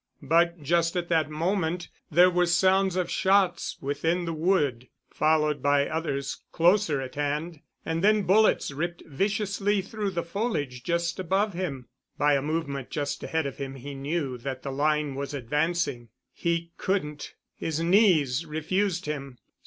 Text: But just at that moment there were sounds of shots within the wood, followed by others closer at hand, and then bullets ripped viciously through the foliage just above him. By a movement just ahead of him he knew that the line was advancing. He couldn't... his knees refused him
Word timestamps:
But 0.23 0.63
just 0.63 0.95
at 0.97 1.09
that 1.09 1.29
moment 1.29 1.87
there 2.09 2.31
were 2.31 2.47
sounds 2.47 2.95
of 2.95 3.07
shots 3.07 3.77
within 3.81 4.25
the 4.25 4.33
wood, 4.33 4.87
followed 5.13 5.61
by 5.61 5.87
others 5.87 6.41
closer 6.51 6.99
at 7.01 7.13
hand, 7.13 7.59
and 7.85 8.03
then 8.03 8.23
bullets 8.23 8.71
ripped 8.71 9.03
viciously 9.05 9.79
through 9.83 10.09
the 10.09 10.23
foliage 10.23 10.81
just 10.83 11.19
above 11.19 11.53
him. 11.53 11.87
By 12.17 12.33
a 12.33 12.41
movement 12.41 12.89
just 12.89 13.21
ahead 13.21 13.45
of 13.45 13.57
him 13.57 13.75
he 13.75 13.93
knew 13.93 14.39
that 14.39 14.63
the 14.63 14.71
line 14.71 15.13
was 15.13 15.35
advancing. 15.35 16.09
He 16.33 16.71
couldn't... 16.77 17.35
his 17.55 17.79
knees 17.79 18.43
refused 18.47 19.05
him 19.05 19.37